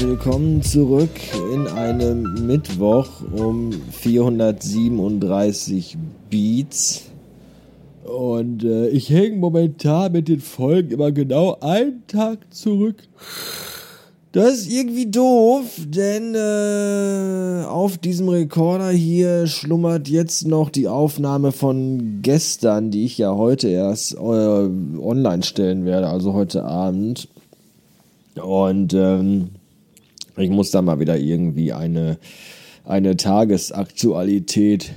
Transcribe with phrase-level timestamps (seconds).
[0.00, 1.10] willkommen zurück
[1.54, 5.96] in einem Mittwoch um 437
[6.28, 7.04] Beats.
[8.04, 12.96] Und äh, ich hänge momentan mit den Folgen immer genau einen Tag zurück.
[14.32, 21.52] Das ist irgendwie doof, denn äh, auf diesem Rekorder hier schlummert jetzt noch die Aufnahme
[21.52, 27.28] von gestern, die ich ja heute erst äh, online stellen werde, also heute Abend.
[28.34, 29.50] Und ähm,
[30.36, 32.18] ich muss da mal wieder irgendwie eine,
[32.84, 34.92] eine Tagesaktualität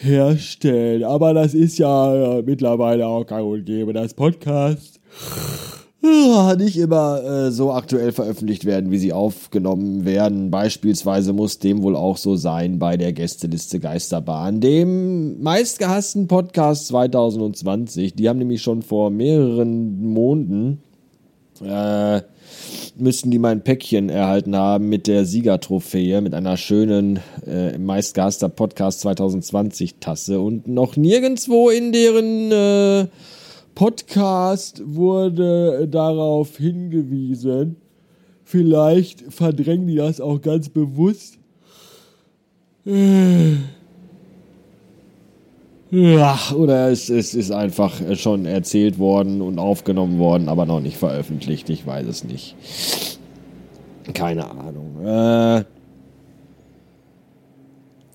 [0.00, 1.04] herstellen.
[1.04, 3.92] Aber das ist ja äh, mittlerweile auch gang und gäbe.
[3.92, 5.00] Das Podcast
[6.02, 10.50] äh, nicht immer äh, so aktuell veröffentlicht werden, wie sie aufgenommen werden.
[10.50, 18.14] Beispielsweise muss dem wohl auch so sein bei der Gästeliste Geisterbahn, dem meistgehassten Podcast 2020.
[18.14, 20.80] Die haben nämlich schon vor mehreren Monaten
[21.62, 22.22] äh,
[22.96, 29.00] müssten die mein Päckchen erhalten haben mit der Siegertrophäe, mit einer schönen äh, meistgehasster Podcast
[29.00, 33.06] 2020 Tasse und noch nirgendwo in deren äh,
[33.74, 37.76] Podcast wurde darauf hingewiesen.
[38.44, 41.38] Vielleicht verdrängen die das auch ganz bewusst.
[45.90, 50.96] Ja, oder es, es ist einfach schon erzählt worden und aufgenommen worden, aber noch nicht
[50.96, 51.68] veröffentlicht.
[51.68, 52.54] Ich weiß es nicht.
[54.14, 55.04] Keine Ahnung.
[55.04, 55.64] Äh,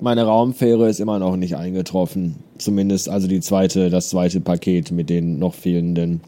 [0.00, 2.36] meine Raumfähre ist immer noch nicht eingetroffen.
[2.58, 6.20] Zumindest also die zweite, das zweite Paket mit den noch fehlenden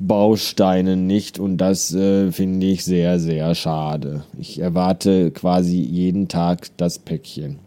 [0.00, 1.38] Bausteinen nicht.
[1.38, 4.24] Und das äh, finde ich sehr, sehr schade.
[4.38, 7.60] Ich erwarte quasi jeden Tag das Päckchen.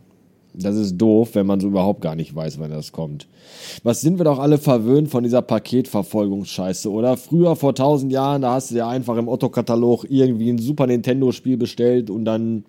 [0.53, 3.27] Das ist doof, wenn man so überhaupt gar nicht weiß, wann das kommt.
[3.83, 7.16] Was sind wir doch alle verwöhnt von dieser Paketverfolgungsscheiße, oder?
[7.16, 11.57] Früher, vor tausend Jahren, da hast du ja einfach im Otto-Katalog irgendwie ein Super Nintendo-Spiel
[11.57, 12.66] bestellt und dann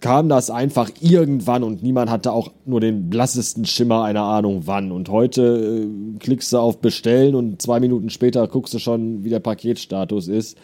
[0.00, 4.92] kam das einfach irgendwann und niemand hatte auch nur den blassesten Schimmer einer Ahnung wann.
[4.92, 9.30] Und heute äh, klickst du auf Bestellen und zwei Minuten später guckst du schon, wie
[9.30, 10.58] der Paketstatus ist.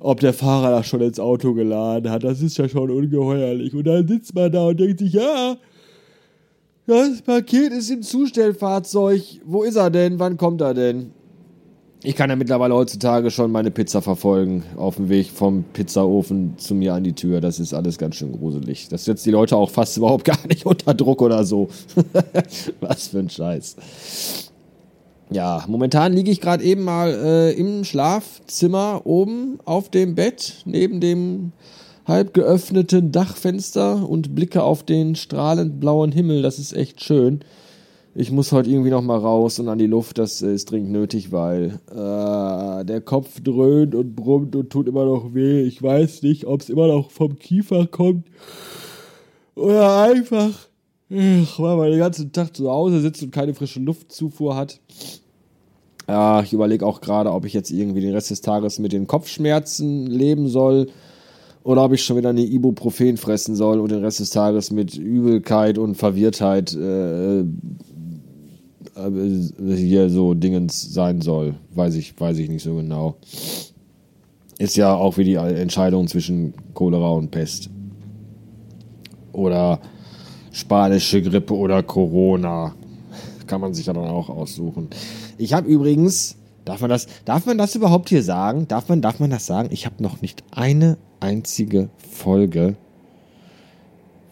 [0.00, 3.74] Ob der Fahrer das schon ins Auto geladen hat, das ist ja schon ungeheuerlich.
[3.74, 5.56] Und dann sitzt man da und denkt sich, ja,
[6.86, 9.22] das Paket ist im Zustellfahrzeug.
[9.44, 10.18] Wo ist er denn?
[10.18, 11.12] Wann kommt er denn?
[12.02, 16.74] Ich kann ja mittlerweile heutzutage schon meine Pizza verfolgen auf dem Weg vom Pizzaofen zu
[16.74, 17.42] mir an die Tür.
[17.42, 18.88] Das ist alles ganz schön gruselig.
[18.88, 21.68] Das setzt die Leute auch fast überhaupt gar nicht unter Druck oder so.
[22.80, 24.49] Was für ein Scheiß.
[25.30, 31.00] Ja, momentan liege ich gerade eben mal äh, im Schlafzimmer oben auf dem Bett neben
[31.00, 31.52] dem
[32.06, 36.42] halb geöffneten Dachfenster und blicke auf den strahlend blauen Himmel.
[36.42, 37.44] Das ist echt schön
[38.14, 41.30] ich muss heute irgendwie noch mal raus und an die Luft, das ist dringend nötig,
[41.30, 45.62] weil äh, der Kopf dröhnt und brummt und tut immer noch weh.
[45.62, 48.26] Ich weiß nicht, ob es immer noch vom Kiefer kommt
[49.54, 50.68] oder einfach,
[51.10, 54.80] weil man den ganzen Tag zu Hause sitzt und keine frische Luftzufuhr hat.
[56.08, 59.06] Ja, ich überlege auch gerade, ob ich jetzt irgendwie den Rest des Tages mit den
[59.06, 60.88] Kopfschmerzen leben soll
[61.62, 64.96] oder ob ich schon wieder eine Ibuprofen fressen soll und den Rest des Tages mit
[64.96, 67.44] Übelkeit und Verwirrtheit äh, äh,
[69.76, 71.54] hier so Dingens sein soll.
[71.74, 73.16] Weiß ich, weiß ich nicht so genau.
[74.58, 77.70] Ist ja auch wie die Entscheidung zwischen Cholera und Pest.
[79.32, 79.80] Oder
[80.52, 82.74] spanische Grippe oder Corona.
[83.46, 84.88] Kann man sich ja dann auch aussuchen.
[85.38, 88.68] Ich habe übrigens, darf man das, darf man das überhaupt hier sagen?
[88.68, 89.70] Darf man, darf man das sagen?
[89.72, 92.76] Ich habe noch nicht eine einzige Folge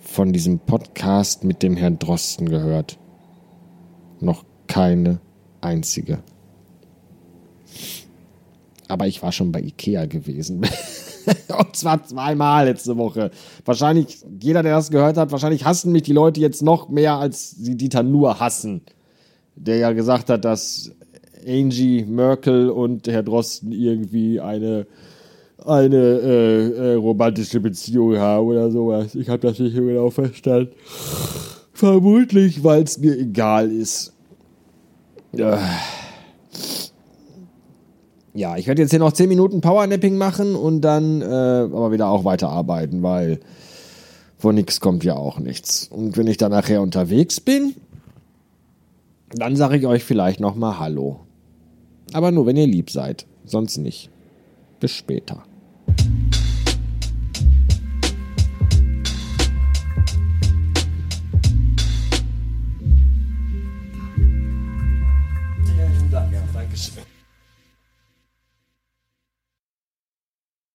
[0.00, 2.98] von diesem Podcast mit dem Herrn Drosten gehört.
[4.20, 5.20] Noch keine
[5.60, 6.18] einzige.
[8.88, 10.62] Aber ich war schon bei Ikea gewesen.
[11.58, 13.30] Und zwar zweimal letzte Woche.
[13.64, 17.50] Wahrscheinlich, jeder, der das gehört hat, wahrscheinlich hassen mich die Leute jetzt noch mehr, als
[17.50, 18.82] sie Dieter nur hassen.
[19.56, 20.92] Der ja gesagt hat, dass
[21.46, 24.86] Angie Merkel und Herr Drosten irgendwie eine,
[25.64, 29.14] eine äh, äh, romantische Beziehung haben oder sowas.
[29.14, 30.72] Ich habe das nicht genau verstanden.
[31.72, 34.12] Vermutlich, weil es mir egal ist.
[35.32, 35.60] Ja,
[38.56, 42.24] ich werde jetzt hier noch 10 Minuten Powernapping machen und dann äh, aber wieder auch
[42.24, 43.40] weiterarbeiten, weil
[44.38, 45.88] von nichts kommt ja auch nichts.
[45.88, 47.74] Und wenn ich dann nachher unterwegs bin,
[49.30, 51.20] dann sage ich euch vielleicht nochmal Hallo.
[52.12, 53.26] Aber nur, wenn ihr lieb seid.
[53.44, 54.10] Sonst nicht.
[54.80, 55.42] Bis später.